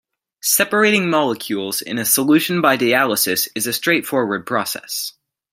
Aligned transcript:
Separating 0.41 1.11
molecules 1.11 1.79
in 1.79 1.99
a 1.99 2.05
solution 2.05 2.59
by 2.59 2.75
dialysis 2.75 3.47
is 3.53 3.67
a 3.67 3.71
straightforward 3.71 4.47
process. 4.47 5.13